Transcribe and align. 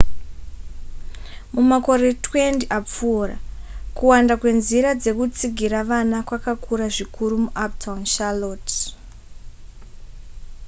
mumakore 1.53 2.07
20 2.23 2.63
apfuura 2.77 3.35
kuwanda 3.97 4.33
kwenzira 4.41 4.89
dzekutsigira 5.01 5.79
vana 5.89 6.17
kwakakura 6.27 6.85
zvikuru 6.95 7.35
muuptown 7.45 8.01
charlotte 8.13 8.77